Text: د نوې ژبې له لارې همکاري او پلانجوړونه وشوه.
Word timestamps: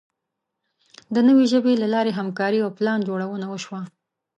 د 1.13 1.15
نوې 1.27 1.45
ژبې 1.51 1.73
له 1.81 1.87
لارې 1.93 2.11
همکاري 2.19 2.59
او 2.61 2.69
پلانجوړونه 2.77 3.45
وشوه. 3.49 3.81